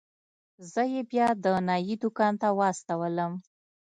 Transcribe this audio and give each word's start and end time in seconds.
زه 0.71 0.81
يې 0.93 1.01
بيا 1.11 1.27
د 1.43 1.45
نايي 1.67 1.95
دوکان 2.03 2.33
ته 2.41 2.47
واستولم. 2.59 3.33